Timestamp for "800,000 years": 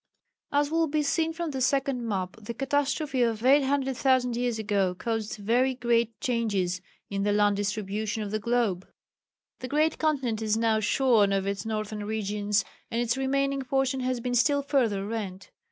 3.45-4.57